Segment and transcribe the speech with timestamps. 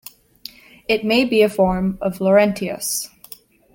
[0.87, 3.07] It may be a form of "Laurentius".